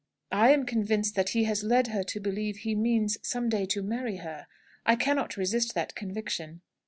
[0.31, 3.83] "I am convinced that he has led her to believe he means, some day, to
[3.83, 4.47] marry her.
[4.83, 6.61] I cannot resist that conviction."